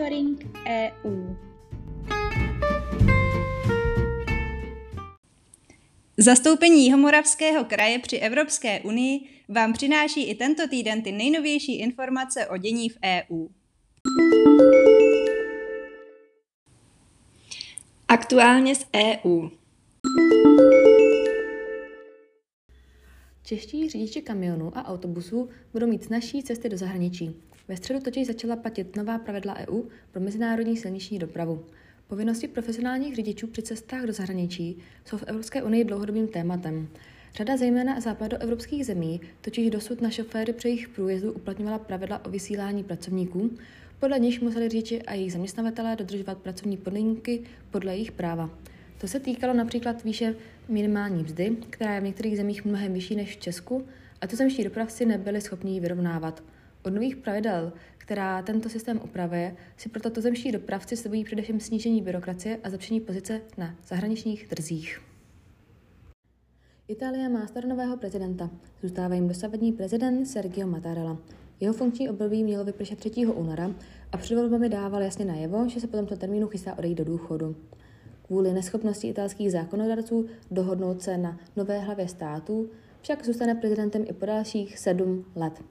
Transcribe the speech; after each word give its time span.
Monitoring 0.00 0.56
EU. 0.66 1.34
Zastoupení 6.16 6.84
Jihomoravského 6.84 7.64
kraje 7.64 7.98
při 7.98 8.16
Evropské 8.16 8.80
unii 8.80 9.20
vám 9.48 9.72
přináší 9.72 10.30
i 10.30 10.34
tento 10.34 10.68
týden 10.68 11.02
ty 11.02 11.12
nejnovější 11.12 11.78
informace 11.78 12.46
o 12.46 12.56
dění 12.56 12.88
v 12.88 12.98
EU. 13.04 13.48
Aktuálně 18.08 18.74
z 18.74 18.86
EU. 18.96 19.48
Čeští 23.42 23.88
řidiči 23.88 24.22
kamionů 24.22 24.78
a 24.78 24.84
autobusů 24.84 25.48
budou 25.72 25.86
mít 25.86 26.04
snažší 26.04 26.42
cesty 26.42 26.68
do 26.68 26.76
zahraničí. 26.76 27.49
Ve 27.68 27.76
středu 27.76 28.00
totiž 28.00 28.26
začala 28.26 28.56
platit 28.56 28.96
nová 28.96 29.18
pravidla 29.18 29.56
EU 29.68 29.82
pro 30.12 30.20
mezinárodní 30.20 30.76
silniční 30.76 31.18
dopravu. 31.18 31.64
Povinnosti 32.08 32.48
profesionálních 32.48 33.16
řidičů 33.16 33.46
při 33.46 33.62
cestách 33.62 34.04
do 34.04 34.12
zahraničí 34.12 34.78
jsou 35.04 35.16
v 35.16 35.24
Evropské 35.26 35.62
unii 35.62 35.84
dlouhodobým 35.84 36.28
tématem. 36.28 36.88
Řada 37.34 37.56
zejména 37.56 38.00
západoevropských 38.00 38.86
zemí 38.86 39.20
totiž 39.40 39.70
dosud 39.70 40.00
na 40.00 40.10
šoféry 40.10 40.52
při 40.52 40.68
jejich 40.68 40.88
průjezdu 40.88 41.32
uplatňovala 41.32 41.78
pravidla 41.78 42.24
o 42.24 42.30
vysílání 42.30 42.84
pracovníků, 42.84 43.50
podle 44.00 44.18
níž 44.18 44.40
museli 44.40 44.68
řidiči 44.68 45.02
a 45.02 45.14
jejich 45.14 45.32
zaměstnavatelé 45.32 45.96
dodržovat 45.96 46.38
pracovní 46.38 46.76
podmínky 46.76 47.42
podle 47.70 47.92
jejich 47.92 48.12
práva. 48.12 48.50
To 49.00 49.08
se 49.08 49.20
týkalo 49.20 49.54
například 49.54 50.04
výše 50.04 50.34
minimální 50.68 51.22
mzdy, 51.22 51.56
která 51.70 51.94
je 51.94 52.00
v 52.00 52.04
některých 52.04 52.36
zemích 52.36 52.64
mnohem 52.64 52.92
vyšší 52.92 53.16
než 53.16 53.36
v 53.36 53.40
Česku, 53.40 53.86
a 54.20 54.26
tuzemští 54.26 54.64
dopravci 54.64 55.06
nebyli 55.06 55.40
schopni 55.40 55.72
ji 55.72 55.80
vyrovnávat. 55.80 56.42
Od 56.84 56.92
nových 56.92 57.16
pravidel, 57.16 57.72
která 57.98 58.42
tento 58.42 58.68
systém 58.68 59.00
upravuje, 59.04 59.56
si 59.76 59.88
proto 59.88 60.10
tuzemští 60.10 60.52
dopravci 60.52 60.96
slibují 60.96 61.24
především 61.24 61.60
snížení 61.60 62.02
byrokracie 62.02 62.58
a 62.64 62.68
zlepšení 62.68 63.00
pozice 63.00 63.40
na 63.58 63.74
zahraničních 63.86 64.48
trzích. 64.48 65.00
Itálie 66.88 67.28
má 67.28 67.46
staronového 67.46 67.96
prezidenta. 67.96 68.50
Zůstává 68.82 69.14
jim 69.14 69.28
dosavadní 69.28 69.72
prezident 69.72 70.26
Sergio 70.26 70.66
Mattarella. 70.66 71.18
Jeho 71.60 71.74
funkční 71.74 72.08
období 72.08 72.44
mělo 72.44 72.64
vypršet 72.64 72.98
3. 72.98 73.26
února 73.26 73.74
a 74.12 74.16
před 74.16 74.34
volbami 74.34 74.68
dával 74.68 75.02
jasně 75.02 75.24
najevo, 75.24 75.68
že 75.68 75.80
se 75.80 75.86
po 75.86 75.96
tomto 75.96 76.16
termínu 76.16 76.46
chystá 76.46 76.78
odejít 76.78 76.98
do 76.98 77.04
důchodu. 77.04 77.56
Kvůli 78.26 78.52
neschopnosti 78.52 79.08
italských 79.08 79.52
zákonodárců 79.52 80.26
dohodnout 80.50 81.02
se 81.02 81.18
na 81.18 81.38
nové 81.56 81.78
hlavě 81.78 82.08
států 82.08 82.70
však 83.02 83.24
zůstane 83.24 83.54
prezidentem 83.54 84.04
i 84.08 84.12
po 84.12 84.26
dalších 84.26 84.78
sedm 84.78 85.24
let. 85.34 85.62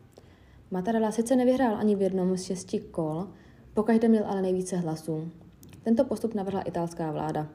Mattarella 0.71 1.11
sice 1.11 1.35
nevyhrál 1.35 1.75
ani 1.75 1.95
v 1.95 2.01
jednom 2.01 2.37
z 2.37 2.43
šesti 2.43 2.79
kol, 2.79 3.27
pokaždé 3.73 4.07
měl 4.07 4.23
ale 4.25 4.41
nejvíce 4.41 4.77
hlasů. 4.77 5.31
Tento 5.83 6.05
postup 6.05 6.33
navrhla 6.33 6.61
italská 6.61 7.11
vláda. 7.11 7.47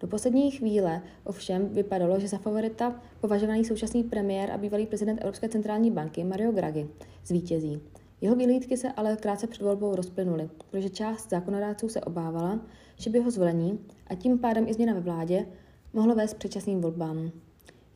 Do 0.00 0.06
poslední 0.06 0.50
chvíle 0.50 1.02
ovšem 1.24 1.68
vypadalo, 1.68 2.20
že 2.20 2.28
za 2.28 2.38
favorita 2.38 3.00
považovaný 3.20 3.64
současný 3.64 4.04
premiér 4.04 4.50
a 4.50 4.58
bývalý 4.58 4.86
prezident 4.86 5.18
Evropské 5.18 5.48
centrální 5.48 5.90
banky 5.90 6.24
Mario 6.24 6.52
Draghi 6.52 6.88
zvítězí. 7.26 7.80
Jeho 8.20 8.36
vyhlídky 8.36 8.76
se 8.76 8.92
ale 8.92 9.16
krátce 9.16 9.46
před 9.46 9.62
volbou 9.62 9.94
rozplynuly, 9.94 10.50
protože 10.70 10.90
část 10.90 11.30
zákonodárců 11.30 11.88
se 11.88 12.00
obávala, 12.00 12.60
že 12.96 13.10
by 13.10 13.20
ho 13.20 13.30
zvolení 13.30 13.78
a 14.06 14.14
tím 14.14 14.38
pádem 14.38 14.68
i 14.68 14.74
změna 14.74 14.94
ve 14.94 15.00
vládě 15.00 15.46
mohlo 15.92 16.14
vést 16.14 16.34
předčasným 16.34 16.80
volbám. 16.80 17.30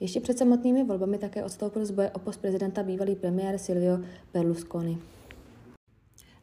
Ještě 0.01 0.21
před 0.21 0.39
samotnými 0.39 0.85
volbami 0.85 1.19
také 1.19 1.45
odstoupil 1.45 1.87
z 1.87 1.91
boje 1.91 2.11
o 2.11 2.19
post 2.19 2.41
prezidenta 2.41 2.83
bývalý 2.83 3.17
premiér 3.17 3.59
Silvio 3.59 3.99
Berlusconi. 4.35 4.99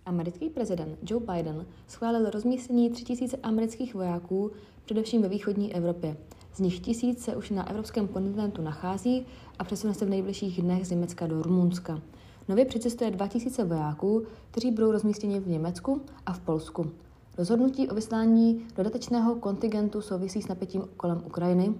Americký 0.05 0.49
prezident 0.49 0.97
Joe 1.09 1.25
Biden 1.25 1.65
schválil 1.87 2.29
rozmístění 2.29 2.89
3000 2.89 3.38
amerických 3.44 3.95
vojáků 3.95 4.51
především 4.85 5.21
ve 5.21 5.29
východní 5.29 5.75
Evropě. 5.75 6.17
Z 6.53 6.59
nich 6.59 6.79
tisíc 6.79 7.23
se 7.23 7.35
už 7.35 7.49
na 7.49 7.69
evropském 7.69 8.07
kontinentu 8.07 8.61
nachází 8.61 9.25
a 9.59 9.63
přesune 9.63 9.94
se 9.94 10.05
v 10.05 10.09
nejbližších 10.09 10.61
dnech 10.61 10.88
z 10.88 10.91
Německa 10.91 11.27
do 11.27 11.41
Rumunska. 11.41 12.01
Nově 12.47 12.65
přicestuje 12.65 13.11
2000 13.11 13.63
vojáků, 13.63 14.23
kteří 14.51 14.71
budou 14.71 14.91
rozmístěni 14.91 15.39
v 15.39 15.47
Německu 15.47 16.01
a 16.25 16.33
v 16.33 16.39
Polsku. 16.39 16.91
Rozhodnutí 17.38 17.89
o 17.89 17.95
vyslání 17.95 18.65
dodatečného 18.75 19.35
kontingentu 19.35 20.01
souvisí 20.01 20.41
s 20.41 20.47
napětím 20.47 20.83
kolem 20.97 21.23
Ukrajiny. 21.25 21.73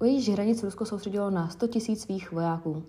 U 0.00 0.04
jejíž 0.04 0.28
hranic 0.28 0.62
Rusko 0.62 0.84
soustředilo 0.84 1.30
na 1.30 1.48
100 1.48 1.66
000 1.66 1.80
svých 1.96 2.32
vojáků. 2.32 2.82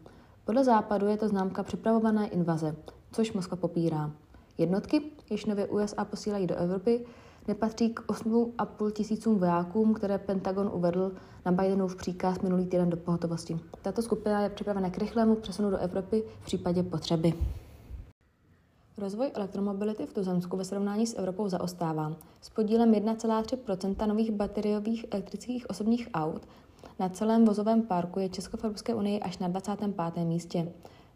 Podle 0.46 0.64
západu 0.64 1.08
je 1.08 1.18
to 1.18 1.28
známka 1.28 1.64
připravované 1.64 2.28
invaze, 2.28 2.76
což 3.12 3.34
Moskva 3.34 3.58
popírá. 3.58 4.12
Jednotky, 4.58 5.02
jež 5.30 5.46
nově 5.46 5.68
USA 5.68 6.06
posílají 6.06 6.48
do 6.48 6.56
Evropy, 6.56 7.06
nepatří 7.48 7.90
k 7.90 8.00
8,5 8.00 8.92
tisícům 8.92 9.40
vojákům, 9.40 9.94
které 9.94 10.18
Pentagon 10.18 10.72
uvedl 10.74 11.12
na 11.46 11.52
Bidenův 11.52 11.96
příkaz 11.96 12.42
minulý 12.42 12.66
týden 12.66 12.90
do 12.90 12.98
pohotovosti. 12.98 13.60
Tato 13.82 14.02
skupina 14.02 14.42
je 14.42 14.50
připravena 14.50 14.90
k 14.90 14.98
rychlému 14.98 15.36
přesunu 15.36 15.70
do 15.70 15.78
Evropy 15.78 16.24
v 16.42 16.46
případě 16.46 16.84
potřeby. 16.84 17.34
Rozvoj 18.98 19.32
elektromobility 19.34 20.06
v 20.06 20.14
Tuzemsku 20.14 20.58
ve 20.58 20.66
srovnání 20.66 21.08
s 21.08 21.18
Evropou 21.18 21.50
zaostává. 21.50 22.16
S 22.42 22.50
podílem 22.50 22.92
1,3% 22.92 24.08
nových 24.08 24.32
bateriových 24.32 25.06
elektrických 25.12 25.70
osobních 25.70 26.10
aut 26.14 26.48
na 27.00 27.10
celém 27.10 27.46
vozovém 27.46 27.82
parku 27.82 28.20
je 28.20 28.30
Česko 28.30 28.58
v 28.58 28.64
Evropské 28.64 28.96
unii 28.96 29.20
až 29.20 29.38
na 29.38 29.48
25. 29.48 30.26
místě. 30.26 30.72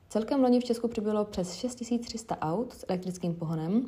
Celkem 0.09 0.41
loni 0.41 0.59
v 0.59 0.63
Česku 0.63 0.87
přibylo 0.87 1.25
přes 1.25 1.53
6300 1.53 2.37
aut 2.41 2.73
s 2.73 2.85
elektrickým 2.89 3.35
pohonem, 3.35 3.85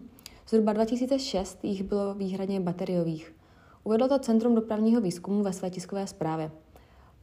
zhruba 0.49 0.73
2006 0.73 1.63
jich 1.63 1.83
bylo 1.83 2.13
výhradně 2.13 2.59
bateriových. 2.59 3.35
Uvedlo 3.83 4.07
to 4.07 4.19
Centrum 4.19 4.55
dopravního 4.55 5.01
výzkumu 5.01 5.43
ve 5.43 5.53
své 5.53 5.69
tiskové 5.69 6.07
zprávě. 6.07 6.51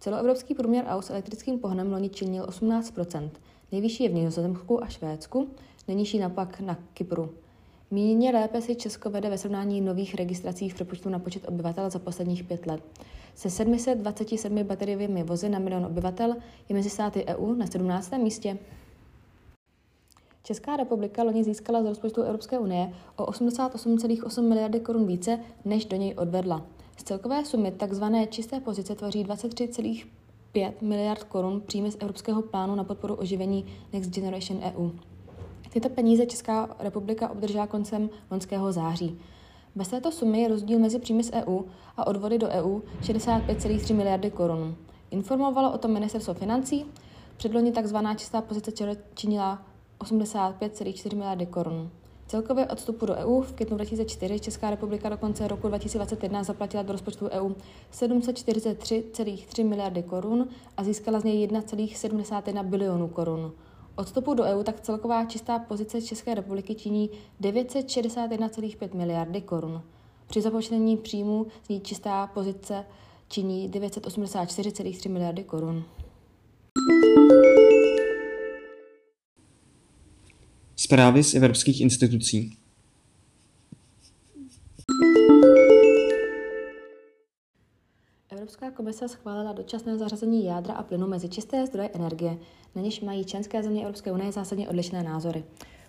Celoevropský 0.01 0.55
průměr 0.55 0.85
aut 0.89 1.05
s 1.05 1.11
elektrickým 1.11 1.59
pohonem 1.59 1.93
loni 1.93 2.09
činil 2.09 2.45
18% 2.45 3.31
Nejvyšší 3.73 4.05
je 4.05 4.11
v 4.11 4.15
Nizozemsku 4.15 4.85
a 4.85 4.87
Švédsku, 4.87 5.51
nejnižší 5.89 6.19
napak 6.19 6.61
na 6.61 6.79
Kypru. 6.95 7.35
Míně 7.93 8.31
lépe 8.31 8.61
si 8.63 8.75
Česko 8.75 9.11
vede 9.11 9.31
ve 9.31 9.39
srovnání 9.39 9.81
nových 9.81 10.15
registrací 10.15 10.69
v 10.69 10.75
přepočtu 10.75 11.09
na 11.09 11.19
počet 11.19 11.49
obyvatel 11.49 11.91
za 11.91 11.99
posledních 11.99 12.45
pět 12.45 12.67
let. 12.67 12.83
Se 13.35 13.51
727 13.51 14.65
bateriovými 14.65 15.23
vozy 15.23 15.49
na 15.49 15.59
milion 15.59 15.85
obyvatel 15.85 16.37
je 16.69 16.75
mezi 16.75 16.91
státy 16.91 17.25
EU 17.25 17.55
na 17.55 17.67
17. 17.67 18.13
místě. 18.19 18.59
Česká 20.43 20.77
republika 20.77 21.23
loni 21.23 21.45
získala 21.45 21.83
z 21.83 21.87
rozpočtu 21.87 22.23
Evropské 22.23 22.59
unie 22.59 22.93
o 23.17 23.25
88,8 23.25 24.49
miliardy 24.49 24.81
korun 24.81 25.07
více, 25.07 25.39
než 25.65 25.85
do 25.85 25.97
něj 25.97 26.15
odvedla. 26.19 26.67
Z 26.97 27.03
celkové 27.03 27.45
sumy 27.45 27.73
tzv. 27.73 28.05
čisté 28.29 28.61
pozice 28.61 28.95
tvoří 28.95 29.25
23,5 29.25 30.73
miliard 30.81 31.25
korun 31.25 31.63
příjmy 31.67 31.91
z 31.91 31.97
Evropského 32.01 32.43
plánu 32.43 32.75
na 32.75 32.85
podporu 32.85 33.15
oživení 33.15 33.67
Next 33.93 34.11
Generation 34.11 34.61
EU. 34.63 34.91
Tyto 35.73 35.89
peníze 35.89 36.27
Česká 36.27 36.77
republika 36.79 37.31
obdržela 37.31 37.67
koncem 37.67 38.11
loňského 38.31 38.73
září. 38.73 39.19
Bez 39.75 39.89
této 39.89 40.13
sumy 40.13 40.41
je 40.41 40.49
rozdíl 40.49 40.79
mezi 40.79 40.99
příjmy 40.99 41.25
z 41.25 41.33
EU 41.33 41.61
a 41.97 42.07
odvody 42.07 42.39
do 42.39 42.49
EU 42.49 42.81
65,3 43.01 43.95
miliardy 43.95 44.31
korun. 44.31 44.77
Informovalo 45.11 45.73
o 45.73 45.79
tom 45.79 45.93
ministerstvo 45.93 46.35
financí. 46.35 46.85
Předloni 47.37 47.73
tzv. 47.73 47.97
čistá 48.17 48.41
pozice 48.41 48.97
činila 49.15 49.63
85,4 50.01 51.17
miliardy 51.17 51.47
korun. 51.47 51.91
Celkově 52.27 52.67
odstupu 52.67 53.07
do 53.07 53.15
EU 53.15 53.41
v 53.41 53.53
květnu 53.53 53.77
2004 53.77 54.41
Česká 54.41 54.71
republika 54.71 55.09
do 55.09 55.17
konce 55.17 55.49
roku 55.49 55.69
2021 55.69 56.43
zaplatila 56.45 56.83
do 56.83 56.93
rozpočtu 56.93 57.29
EU 57.29 57.51
743,3 57.93 59.69
miliardy 59.69 60.03
korun 60.03 60.49
a 60.77 60.85
získala 60.85 61.21
z 61.21 61.25
něj 61.25 61.49
1,71 61.49 62.65
bilionů 62.65 63.09
korun. 63.09 63.53
Odstupu 64.01 64.35
do 64.35 64.45
EU 64.45 64.63
tak 64.63 64.81
celková 64.81 65.25
čistá 65.25 65.59
pozice 65.59 66.03
České 66.03 66.35
republiky 66.35 66.75
činí 66.75 67.11
961,5 67.41 68.95
miliardy 68.95 69.41
korun. 69.41 69.83
Při 70.27 70.41
započtení 70.41 70.97
příjmů 70.97 71.47
z 71.67 71.69
ní 71.69 71.81
čistá 71.81 72.27
pozice 72.27 72.85
činí 73.29 73.71
984,3 73.71 75.11
miliardy 75.11 75.45
korun. 75.45 75.85
Zprávy 80.77 81.25
z 81.25 81.35
evropských 81.35 81.81
institucí. 81.81 82.60
Evropská 88.51 88.71
komise 88.77 89.09
schválila 89.09 89.53
dočasné 89.53 89.99
zařazení 89.99 90.45
jádra 90.45 90.75
a 90.75 90.83
plynu 90.83 91.07
mezi 91.07 91.29
čisté 91.29 91.67
zdroje 91.67 91.91
energie, 91.93 92.39
na 92.75 92.83
něž 92.83 93.01
mají 93.01 93.25
členské 93.25 93.63
země 93.63 93.83
Evropské 93.83 94.13
unie 94.13 94.33
zásadně 94.33 94.69
odlišné 94.69 95.03
názory. 95.03 95.45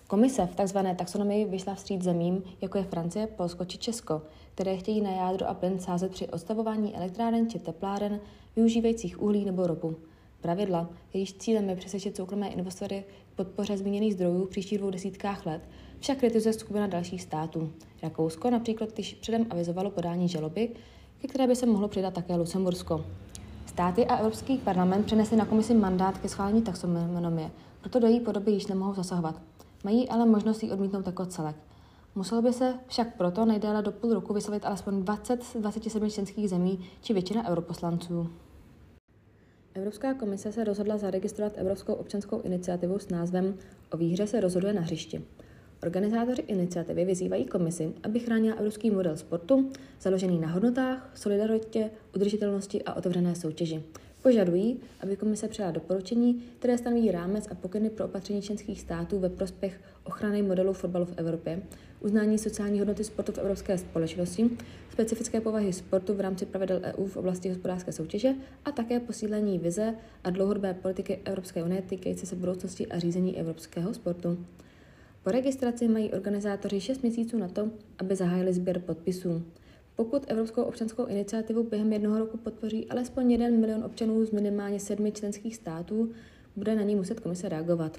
Komise 0.08 0.48
v 0.48 0.56
tzv. 0.56 0.78
taxonomii 0.96 1.46
vyšla 1.46 1.75
vstříc 1.75 2.02
zemím, 2.02 2.44
jako 2.62 2.78
je 2.78 2.84
Francie, 2.84 3.28
Polsko 3.28 3.66
či 3.66 3.78
Česko, 3.78 4.22
které 4.56 4.78
chtějí 4.78 5.02
na 5.02 5.12
jádro 5.12 5.48
a 5.50 5.54
plyn 5.54 5.80
sázet 5.80 6.12
při 6.12 6.28
odstavování 6.28 6.96
elektráren 6.96 7.50
či 7.50 7.60
tepláren 7.60 8.19
využívajících 8.56 9.22
uhlí 9.22 9.46
nebo 9.46 9.68
ropu. 9.68 9.96
Pravidla, 10.42 10.90
jejíž 11.13 11.34
cílem 11.34 11.69
je 11.69 11.75
přesvědčit 11.75 12.16
soukromé 12.16 12.50
investory 12.50 13.04
k 13.34 13.36
podpoře 13.36 13.78
zmíněných 13.78 14.13
zdrojů 14.13 14.46
v 14.46 14.50
příštích 14.50 14.78
dvou 14.78 14.90
desítkách 14.90 15.46
let, 15.46 15.62
však 16.00 16.18
kritizuje 16.18 16.54
skupina 16.54 16.88
dalších 16.88 17.22
států. 17.22 17.72
Rakousko 18.04 18.50
například 18.50 18.94
když 18.94 19.13
předem 19.13 19.48
avizovalo 19.50 19.92
podání 19.92 20.28
žaloby, 20.28 20.69
ke 21.22 21.28
které 21.28 21.48
by 21.48 21.56
se 21.56 21.66
mohlo 21.66 21.88
přidat 21.88 22.14
také 22.14 22.36
Lucembursko. 22.36 23.06
Státy 23.66 24.06
a 24.06 24.16
Evropský 24.16 24.58
parlament 24.58 25.06
přenesli 25.06 25.38
na 25.38 25.46
komisi 25.46 25.74
mandát 25.74 26.18
ke 26.18 26.30
schválení 26.30 26.62
taxonomie, 26.62 27.52
proto 27.82 28.00
do 28.00 28.08
její 28.08 28.20
podoby 28.20 28.52
již 28.52 28.68
nemohou 28.68 28.94
zasahovat. 28.94 29.42
Mají 29.84 30.10
ale 30.10 30.26
možnost 30.26 30.64
ji 30.64 30.72
odmítnout 30.72 31.06
jako 31.06 31.26
celek. 31.26 31.56
Muselo 32.16 32.42
by 32.42 32.54
se 32.54 32.74
však 32.88 33.16
proto 33.18 33.46
nejdéle 33.46 33.82
do 33.82 33.92
půl 33.92 34.14
roku 34.14 34.34
vyslovit 34.34 34.66
alespoň 34.66 35.04
20 35.04 35.44
z 35.44 35.56
27 35.56 36.10
členských 36.10 36.50
zemí 36.50 36.80
či 37.02 37.14
většina 37.14 37.50
europoslanců. 37.50 38.30
Evropská 39.74 40.14
komise 40.14 40.52
se 40.52 40.64
rozhodla 40.64 40.98
zaregistrovat 40.98 41.54
Evropskou 41.56 41.94
občanskou 41.94 42.42
iniciativu 42.42 43.00
s 43.00 43.10
názvem 43.10 43.58
O 43.92 43.98
výhře 43.98 44.28
se 44.28 44.40
rozhoduje 44.40 44.74
na 44.74 44.82
hřišti. 44.82 45.22
Organizátoři 45.83 46.42
iniciativy 46.42 47.06
vyzývají 47.06 47.45
komisi, 47.45 47.94
aby 48.04 48.19
chránila 48.19 48.56
evropský 48.56 48.92
model 48.92 49.18
sportu, 49.18 49.72
založený 50.01 50.39
na 50.39 50.48
hodnotách, 50.48 51.12
solidaritě, 51.13 51.89
udržitelnosti 52.16 52.83
a 52.83 52.94
otevřené 52.94 53.36
soutěži. 53.36 53.83
Požadují, 54.22 54.80
aby 55.00 55.16
komise 55.16 55.48
přijala 55.48 55.72
doporučení, 55.72 56.44
které 56.60 56.78
stanoví 56.78 57.12
rámec 57.12 57.48
a 57.51 57.56
pokyny 57.56 57.89
pro 57.89 58.06
opatření 58.06 58.42
členských 58.42 58.81
států 58.81 59.19
ve 59.19 59.30
prospěch 59.30 59.81
ochrany 60.04 60.42
modelu 60.42 60.74
fotbalu 60.74 61.06
v 61.06 61.13
Evropě, 61.18 61.62
uznání 62.00 62.38
sociální 62.38 62.80
hodnoty 62.80 63.04
sportu 63.04 63.31
v 63.31 63.38
evropské 63.38 63.77
společnosti, 63.77 64.50
specifické 64.92 65.42
povahy 65.42 65.74
sportu 65.74 66.13
v 66.13 66.19
rámci 66.19 66.45
pravidel 66.45 66.81
EU 66.84 67.07
v 67.07 67.18
oblasti 67.18 67.50
hospodářské 67.50 67.92
soutěže 67.92 68.34
a 68.66 68.72
také 68.72 69.00
posílení 69.00 69.60
vize 69.60 69.95
a 70.24 70.30
dlouhodobé 70.30 70.74
politiky 70.74 71.19
Evropské 71.25 71.63
unie 71.63 71.81
týkající 71.81 72.25
se 72.25 72.36
budoucnosti 72.36 72.88
a 72.88 73.00
řízení 73.00 73.39
evropského 73.39 73.94
sportu. 73.94 74.38
Po 75.24 75.32
registraci 75.32 75.88
mají 75.88 76.12
organizátoři 76.12 76.82
6 76.82 77.02
měsíců 77.02 77.38
na 77.38 77.48
to, 77.48 77.72
aby 77.98 78.16
zahájili 78.16 78.54
sběr 78.54 78.80
podpisů. 78.80 79.44
Pokud 79.96 80.24
Evropskou 80.28 80.62
občanskou 80.62 81.06
iniciativu 81.06 81.64
během 81.64 81.94
jednoho 81.94 82.20
roku 82.20 82.38
podpoří 82.38 82.88
alespoň 82.88 83.32
1 83.32 83.50
milion 83.50 83.84
občanů 83.84 84.26
z 84.26 84.32
minimálně 84.32 84.80
sedmi 84.80 85.12
členských 85.12 85.56
států, 85.56 86.12
bude 86.56 86.76
na 86.76 86.82
ní 86.82 86.96
muset 86.96 87.20
komise 87.20 87.50
reagovat. 87.50 87.98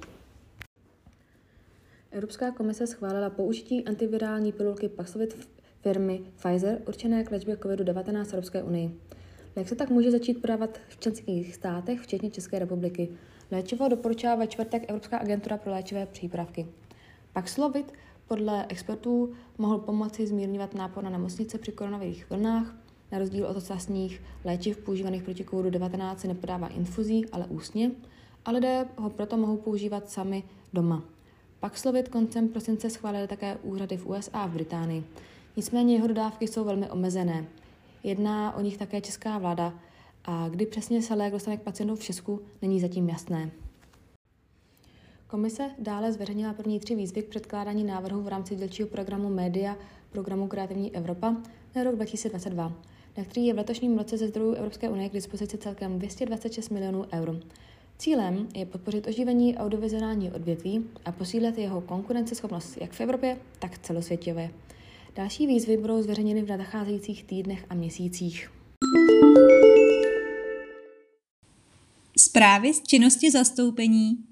Evropská 2.11 2.51
komise 2.51 2.87
schválila 2.87 3.31
použití 3.31 3.85
antivirální 3.85 4.53
pilulky 4.53 4.89
Paxlovid 4.89 5.49
firmy 5.83 6.21
Pfizer 6.37 6.83
určené 6.89 7.25
k 7.25 7.31
léčbě 7.31 7.57
COVID-19 7.57 8.25
v 8.25 8.33
Evropské 8.33 8.63
unii. 8.63 9.01
Jak 9.57 9.69
se 9.69 9.75
tak 9.75 9.91
může 9.91 10.11
začít 10.11 10.41
podávat 10.41 10.81
v 10.89 11.01
členských 11.01 11.55
státech, 11.55 12.01
včetně 12.01 12.31
České 12.31 12.59
republiky? 12.59 13.09
Léčivo 13.51 13.89
doporučila 13.89 14.35
ve 14.35 14.47
čtvrtek 14.47 14.83
Evropská 14.89 15.19
agentura 15.19 15.57
pro 15.57 15.73
léčivé 15.73 16.07
přípravky. 16.07 16.67
Paxlovid 17.33 17.93
podle 18.29 18.67
expertů 18.69 19.33
mohl 19.59 19.79
pomoci 19.79 20.27
zmírňovat 20.27 20.75
nápor 20.75 21.05
na 21.05 21.11
nemocnice 21.11 21.59
při 21.59 21.73
koronavirých 21.73 22.31
vlnách. 22.31 22.75
Na 23.13 23.19
rozdíl 23.19 23.47
od 23.47 23.57
ostatních 23.57 24.23
léčiv 24.45 24.79
používaných 24.79 25.23
proti 25.23 25.45
COVID-19 25.45 26.17
se 26.17 26.29
nepodává 26.29 26.69
infuzí, 26.69 27.27
ale 27.33 27.47
ústně 27.47 27.91
a 28.45 28.51
lidé 28.51 28.87
ho 28.97 29.11
proto 29.11 29.37
mohou 29.37 29.57
používat 29.57 30.11
sami 30.11 30.43
doma. 30.73 31.03
Paxlovid 31.61 32.09
koncem 32.09 32.49
prosince 32.49 32.91
schválili 32.91 33.29
také 33.29 33.57
úřady 33.57 33.97
v 33.97 34.07
USA 34.07 34.39
a 34.39 34.47
v 34.47 34.51
Británii. 34.51 35.05
Nicméně 35.57 35.95
jeho 35.95 36.07
dodávky 36.07 36.49
jsou 36.49 36.65
velmi 36.65 36.91
omezené. 36.91 37.47
Jedná 38.03 38.57
o 38.57 38.61
nich 38.61 38.79
také 38.79 39.01
česká 39.01 39.39
vláda 39.39 39.75
a 40.25 40.49
kdy 40.49 40.67
přesně 40.67 41.03
se 41.03 41.15
lék 41.15 41.33
dostane 41.33 41.57
k 41.57 41.63
pacientům 41.63 41.97
v 41.97 42.05
Česku, 42.05 42.41
není 42.63 42.81
zatím 42.81 43.09
jasné. 43.09 43.51
Komise 45.33 45.71
dále 45.79 46.13
zveřejnila 46.13 46.53
první 46.53 46.81
tři 46.81 46.95
výzvy 46.95 47.23
k 47.23 47.29
předkládání 47.29 47.85
návrhu 47.85 48.23
v 48.23 48.29
rámci 48.29 48.57
dělčího 48.57 48.89
programu 48.89 49.29
Média 49.29 49.77
programu 50.11 50.49
Kreativní 50.49 50.97
Evropa 50.97 51.37
na 51.75 51.85
rok 51.85 51.95
2022, 51.95 52.73
na 53.17 53.25
který 53.25 53.47
je 53.47 53.55
v 53.55 53.57
letošním 53.57 53.99
roce 53.99 54.17
ze 54.17 54.29
zdrojů 54.29 54.53
Evropské 54.55 54.89
unie 54.89 55.09
k 55.09 55.13
dispozici 55.13 55.59
celkem 55.59 55.99
226 55.99 56.69
milionů 56.69 57.07
eur. 57.13 57.41
Cílem 57.99 58.49
je 58.55 58.67
podpořit 58.67 59.07
oživení 59.07 59.57
audiovizuální 59.57 60.33
odvětví 60.33 60.85
a 61.05 61.13
posílit 61.13 61.59
jeho 61.59 61.81
konkurenceschopnost 61.81 62.77
jak 62.81 62.93
v 62.93 63.01
Evropě, 63.01 63.39
tak 63.59 63.79
celosvětově. 63.79 64.51
Další 65.15 65.47
výzvy 65.47 65.77
budou 65.77 66.03
zveřejněny 66.03 66.43
v 66.43 66.49
nadcházejících 66.49 67.25
týdnech 67.25 67.65
a 67.71 67.75
měsících. 67.75 68.51
Zprávy 72.19 72.75
z 72.75 72.83
činnosti 72.83 73.31
zastoupení 73.31 74.32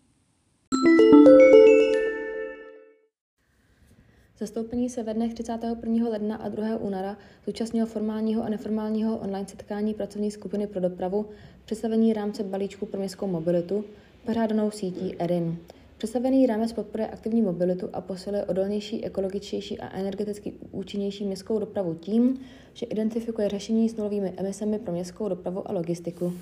Zastoupení 4.40 4.88
se 4.88 5.02
ve 5.02 5.14
dnech 5.14 5.34
31. 5.34 6.08
ledna 6.08 6.36
a 6.36 6.48
2. 6.48 6.76
února 6.76 7.16
zúčastnilo 7.46 7.86
formálního 7.86 8.42
a 8.42 8.48
neformálního 8.48 9.18
online 9.18 9.48
setkání 9.48 9.94
pracovní 9.94 10.30
skupiny 10.30 10.66
pro 10.66 10.80
dopravu, 10.80 11.26
představení 11.64 12.12
rámce 12.12 12.44
balíčku 12.44 12.86
pro 12.86 13.00
městskou 13.00 13.26
mobilitu, 13.26 13.84
pořádanou 14.26 14.70
sítí 14.70 15.14
ERIN. 15.18 15.58
Představený 15.98 16.46
rámec 16.46 16.72
podporuje 16.72 17.08
aktivní 17.08 17.42
mobilitu 17.42 17.88
a 17.92 18.00
posiluje 18.00 18.44
odolnější, 18.44 19.04
ekologičtější 19.04 19.80
a 19.80 19.96
energeticky 19.98 20.52
účinnější 20.70 21.24
městskou 21.24 21.58
dopravu 21.58 21.94
tím, 21.94 22.40
že 22.74 22.86
identifikuje 22.86 23.48
řešení 23.48 23.88
s 23.88 23.96
nulovými 23.96 24.32
emisemi 24.36 24.78
pro 24.78 24.92
městskou 24.92 25.28
dopravu 25.28 25.70
a 25.70 25.72
logistiku 25.72 26.32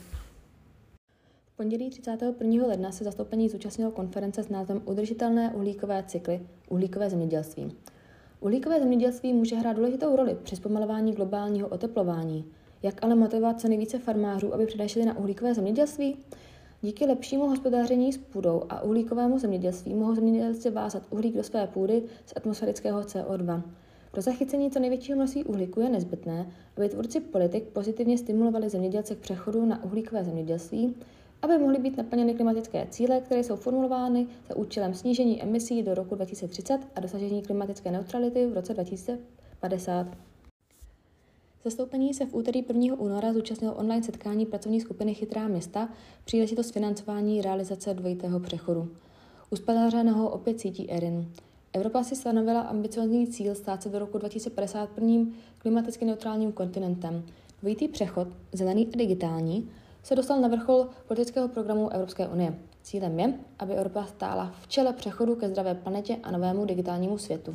pondělí 1.58 1.90
31. 1.90 2.66
ledna 2.66 2.92
se 2.92 3.04
zastoupení 3.04 3.48
zúčastnilo 3.48 3.90
konference 3.90 4.42
s 4.42 4.48
názvem 4.48 4.82
Udržitelné 4.84 5.52
uhlíkové 5.54 6.04
cykly, 6.06 6.40
uhlíkové 6.68 7.10
zemědělství. 7.10 7.72
Uhlíkové 8.40 8.80
zemědělství 8.80 9.32
může 9.32 9.56
hrát 9.56 9.76
důležitou 9.76 10.16
roli 10.16 10.36
při 10.42 10.56
zpomalování 10.56 11.12
globálního 11.12 11.68
oteplování. 11.68 12.44
Jak 12.82 13.04
ale 13.04 13.14
motivovat 13.14 13.60
co 13.60 13.68
nejvíce 13.68 13.98
farmářů, 13.98 14.54
aby 14.54 14.66
předešli 14.66 15.04
na 15.04 15.18
uhlíkové 15.18 15.54
zemědělství? 15.54 16.16
Díky 16.82 17.06
lepšímu 17.06 17.48
hospodáření 17.48 18.12
s 18.12 18.18
půdou 18.18 18.62
a 18.68 18.82
uhlíkovému 18.82 19.38
zemědělství 19.38 19.94
mohou 19.94 20.14
zemědělci 20.14 20.70
vázat 20.70 21.02
uhlík 21.10 21.36
do 21.36 21.42
své 21.42 21.66
půdy 21.66 22.02
z 22.26 22.32
atmosférického 22.36 23.00
CO2. 23.00 23.62
Pro 24.10 24.22
zachycení 24.22 24.70
co 24.70 24.78
největšího 24.78 25.16
množství 25.16 25.44
uhlíku 25.44 25.80
je 25.80 25.88
nezbytné, 25.88 26.50
aby 26.76 26.88
tvůrci 26.88 27.20
politik 27.20 27.64
pozitivně 27.64 28.18
stimulovali 28.18 28.68
zemědělce 28.68 29.14
k 29.14 29.18
přechodu 29.18 29.66
na 29.66 29.84
uhlíkové 29.84 30.24
zemědělství, 30.24 30.94
aby 31.42 31.58
mohly 31.58 31.78
být 31.78 31.96
naplněny 31.96 32.34
klimatické 32.34 32.86
cíle, 32.90 33.20
které 33.20 33.44
jsou 33.44 33.56
formulovány 33.56 34.26
za 34.48 34.56
účelem 34.56 34.94
snížení 34.94 35.42
emisí 35.42 35.82
do 35.82 35.94
roku 35.94 36.14
2030 36.14 36.78
a 36.94 37.00
dosažení 37.00 37.42
klimatické 37.42 37.90
neutrality 37.90 38.46
v 38.46 38.52
roce 38.52 38.74
2050. 38.74 40.06
Zastoupení 41.64 42.14
se 42.14 42.26
v 42.26 42.34
úterý 42.34 42.64
1. 42.68 42.96
února 42.98 43.32
zúčastnilo 43.32 43.74
online 43.74 44.02
setkání 44.02 44.46
pracovní 44.46 44.80
skupiny 44.80 45.14
Chytrá 45.14 45.48
města, 45.48 45.88
příležitost 46.24 46.70
financování 46.70 47.42
realizace 47.42 47.94
dvojitého 47.94 48.40
přechodu. 48.40 48.88
Uspořádaného 49.50 50.30
opět 50.30 50.60
sítí 50.60 50.90
ERIN. 50.90 51.32
Evropa 51.72 52.02
si 52.02 52.16
stanovila 52.16 52.60
ambiciozní 52.60 53.26
cíl 53.26 53.54
stát 53.54 53.82
se 53.82 53.88
do 53.88 53.98
roku 53.98 54.18
2050 54.18 54.88
prvním 54.88 55.34
klimaticky 55.58 56.04
neutrálním 56.04 56.52
kontinentem. 56.52 57.24
Dvojitý 57.60 57.88
přechod, 57.88 58.28
zelený 58.52 58.88
a 58.94 58.96
digitální, 58.96 59.70
se 60.08 60.16
dostal 60.16 60.40
na 60.40 60.48
vrchol 60.48 60.88
politického 61.08 61.48
programu 61.48 61.92
Evropské 61.92 62.28
unie. 62.28 62.54
Cílem 62.82 63.20
je, 63.20 63.34
aby 63.58 63.74
Evropa 63.74 64.04
stála 64.04 64.54
v 64.60 64.68
čele 64.68 64.92
přechodu 64.92 65.36
ke 65.36 65.48
zdravé 65.48 65.74
planetě 65.74 66.16
a 66.22 66.30
novému 66.30 66.64
digitálnímu 66.64 67.18
světu. 67.18 67.54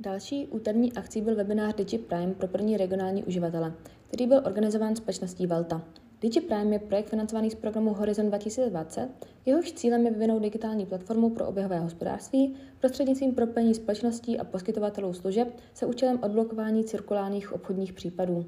Další 0.00 0.46
úterní 0.46 0.92
akcí 0.92 1.20
byl 1.20 1.34
webinář 1.34 1.74
DigiPrime 1.74 2.34
pro 2.34 2.48
první 2.48 2.76
regionální 2.76 3.24
uživatele, 3.24 3.72
který 4.08 4.26
byl 4.26 4.42
organizován 4.44 4.96
společností 4.96 5.46
Velta. 5.46 5.82
DigiPrime 6.20 6.74
je 6.74 6.78
projekt 6.78 7.08
financovaný 7.08 7.50
z 7.50 7.54
programu 7.54 7.94
Horizon 7.94 8.28
2020, 8.28 9.08
jehož 9.46 9.72
cílem 9.72 10.04
je 10.06 10.10
vyvinout 10.10 10.42
digitální 10.42 10.86
platformu 10.86 11.30
pro 11.30 11.46
oběhové 11.46 11.80
hospodářství 11.80 12.54
prostřednictvím 12.80 13.34
propojení 13.34 13.74
společností 13.74 14.38
a 14.38 14.44
poskytovatelů 14.44 15.12
služeb 15.12 15.56
se 15.74 15.86
účelem 15.86 16.18
odblokování 16.22 16.84
cirkulárních 16.84 17.52
obchodních 17.52 17.92
případů. 17.92 18.46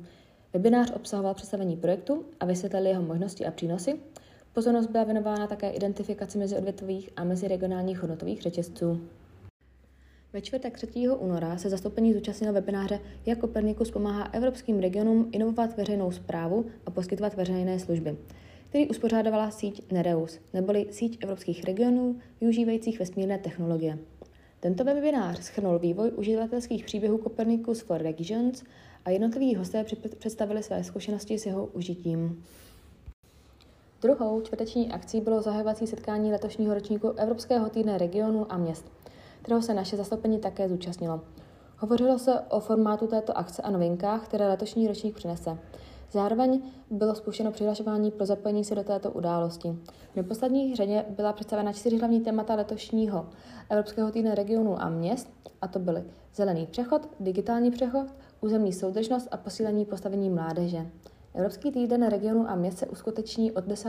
Webinář 0.52 0.92
obsahoval 0.96 1.34
představení 1.34 1.76
projektu 1.76 2.24
a 2.40 2.46
vysvětlili 2.46 2.88
jeho 2.88 3.02
možnosti 3.02 3.46
a 3.46 3.50
přínosy. 3.50 4.00
Pozornost 4.52 4.86
byla 4.86 5.04
věnována 5.04 5.46
také 5.46 5.70
identifikaci 5.70 6.38
mezi 6.38 6.56
odvětvových 6.56 7.10
a 7.16 7.24
mezi 7.24 7.48
regionálních 7.48 7.98
hodnotových 7.98 8.42
řetězců. 8.42 9.00
Ve 10.32 10.40
čtvrtek 10.40 10.74
3. 10.76 11.08
února 11.08 11.58
se 11.58 11.70
zastoupení 11.70 12.14
zúčastnilo 12.14 12.52
webináře 12.52 13.00
Jak 13.26 13.38
Kopernikus 13.38 13.90
pomáhá 13.90 14.24
evropským 14.32 14.78
regionům 14.78 15.28
inovovat 15.32 15.76
veřejnou 15.76 16.10
zprávu 16.10 16.66
a 16.86 16.90
poskytovat 16.90 17.34
veřejné 17.34 17.78
služby, 17.78 18.16
který 18.68 18.88
uspořádovala 18.88 19.50
síť 19.50 19.92
Nereus, 19.92 20.38
neboli 20.54 20.86
síť 20.90 21.18
evropských 21.22 21.64
regionů 21.64 22.16
využívajících 22.40 22.98
vesmírné 22.98 23.38
technologie. 23.38 23.98
Tento 24.60 24.84
webinář 24.84 25.40
schrnul 25.42 25.78
vývoj 25.78 26.12
uživatelských 26.16 26.84
příběhů 26.84 27.18
Copernicus 27.18 27.80
for 27.80 28.02
Regions 28.02 28.64
a 29.04 29.10
jednotliví 29.10 29.54
hosté 29.54 29.84
představili 30.18 30.62
své 30.62 30.84
zkušenosti 30.84 31.38
s 31.38 31.46
jeho 31.46 31.66
užitím. 31.66 32.44
Druhou 34.02 34.40
čtvrteční 34.40 34.92
akcí 34.92 35.20
bylo 35.20 35.42
zahajovací 35.42 35.86
setkání 35.86 36.32
letošního 36.32 36.74
ročníku 36.74 37.08
Evropského 37.08 37.68
týdne 37.68 37.98
regionu 37.98 38.52
a 38.52 38.56
měst. 38.56 38.84
kterého 39.42 39.62
se 39.62 39.74
naše 39.74 39.96
zastoupení 39.96 40.38
také 40.38 40.68
zúčastnilo. 40.68 41.20
Hovořilo 41.78 42.18
se 42.18 42.40
o 42.40 42.60
formátu 42.60 43.06
této 43.06 43.38
akce 43.38 43.62
a 43.62 43.70
novinkách, 43.70 44.24
které 44.24 44.48
letošní 44.48 44.88
ročník 44.88 45.14
přinese. 45.14 45.58
Zároveň 46.12 46.62
bylo 46.90 47.14
spuštěno 47.14 47.52
přihlašování 47.52 48.10
pro 48.10 48.26
zapojení 48.26 48.64
se 48.64 48.74
do 48.74 48.84
této 48.84 49.10
události. 49.10 49.68
V 50.12 50.16
neposlední 50.16 50.76
řadě 50.76 51.04
byla 51.08 51.32
představena 51.32 51.72
čtyři 51.72 51.98
hlavní 51.98 52.20
témata 52.20 52.54
letošního 52.54 53.28
Evropského 53.70 54.10
týdne 54.10 54.34
regionů 54.34 54.82
a 54.82 54.88
měst, 54.88 55.30
a 55.60 55.68
to 55.68 55.78
byly 55.78 56.04
zelený 56.34 56.66
přechod, 56.66 57.08
digitální 57.20 57.70
přechod, 57.70 58.06
územní 58.40 58.72
soudržnost 58.72 59.28
a 59.30 59.36
posílení 59.36 59.84
postavení 59.84 60.30
mládeže. 60.30 60.86
Evropský 61.34 61.70
týden 61.70 62.08
regionu 62.08 62.50
a 62.50 62.54
měst 62.54 62.78
se 62.78 62.86
uskuteční 62.86 63.52
od 63.52 63.64
10. 63.64 63.88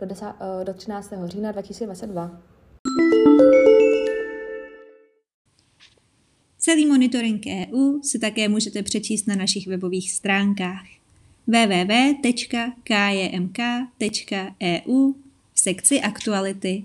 do, 0.00 0.06
10, 0.06 0.26
eh, 0.26 0.64
do 0.64 0.74
13. 0.74 1.28
října 1.28 1.52
2022. 1.52 2.40
Celý 6.58 6.86
monitoring 6.86 7.42
EU 7.46 8.02
si 8.02 8.18
také 8.18 8.48
můžete 8.48 8.82
přečíst 8.82 9.26
na 9.26 9.36
našich 9.36 9.66
webových 9.66 10.12
stránkách 10.12 10.84
www.kjmk.eu 11.46 12.62
v 15.52 15.60
sekci 15.60 16.00
aktuality. 16.00 16.84